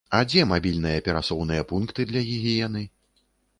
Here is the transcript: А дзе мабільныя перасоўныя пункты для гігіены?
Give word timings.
А 0.17 0.19
дзе 0.29 0.45
мабільныя 0.51 1.03
перасоўныя 1.09 1.67
пункты 1.73 2.09
для 2.15 2.25
гігіены? 2.31 2.85